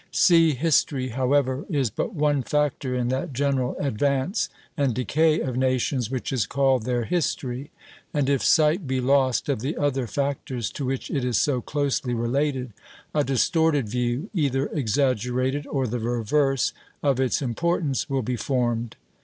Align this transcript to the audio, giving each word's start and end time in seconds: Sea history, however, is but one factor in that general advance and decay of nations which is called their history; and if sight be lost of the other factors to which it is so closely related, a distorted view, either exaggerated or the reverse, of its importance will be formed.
Sea 0.09 0.55
history, 0.55 1.09
however, 1.09 1.63
is 1.69 1.91
but 1.91 2.15
one 2.15 2.41
factor 2.41 2.95
in 2.95 3.09
that 3.09 3.33
general 3.33 3.77
advance 3.77 4.49
and 4.75 4.95
decay 4.95 5.41
of 5.41 5.55
nations 5.55 6.09
which 6.09 6.33
is 6.33 6.47
called 6.47 6.85
their 6.85 7.03
history; 7.05 7.69
and 8.11 8.27
if 8.27 8.43
sight 8.43 8.87
be 8.87 8.99
lost 8.99 9.47
of 9.47 9.59
the 9.59 9.77
other 9.77 10.07
factors 10.07 10.71
to 10.71 10.85
which 10.85 11.11
it 11.11 11.23
is 11.23 11.37
so 11.39 11.61
closely 11.61 12.15
related, 12.15 12.73
a 13.13 13.23
distorted 13.23 13.87
view, 13.87 14.31
either 14.33 14.65
exaggerated 14.73 15.67
or 15.67 15.85
the 15.85 15.99
reverse, 15.99 16.73
of 17.03 17.19
its 17.19 17.39
importance 17.39 18.09
will 18.09 18.23
be 18.23 18.35
formed. 18.35 18.95